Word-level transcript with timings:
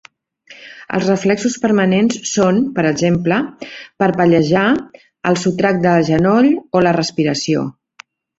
Els 0.99 1.09
reflexos 1.09 1.57
permanents 1.65 2.17
són, 2.29 2.61
per 2.77 2.85
exemple, 2.91 3.37
parpellejar, 4.05 4.65
el 5.33 5.39
sotrac 5.43 5.79
de 5.85 5.93
genoll 6.09 6.51
o 6.59 6.83
la 6.89 6.97
respiració. 6.99 7.69